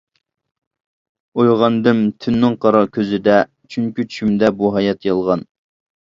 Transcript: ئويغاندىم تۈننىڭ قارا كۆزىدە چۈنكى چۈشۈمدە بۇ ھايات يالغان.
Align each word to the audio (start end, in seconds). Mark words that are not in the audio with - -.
ئويغاندىم 1.37 1.99
تۈننىڭ 2.23 2.57
قارا 2.65 2.81
كۆزىدە 2.97 3.37
چۈنكى 3.75 4.09
چۈشۈمدە 4.09 4.53
بۇ 4.65 4.75
ھايات 4.81 5.09
يالغان. 5.13 5.47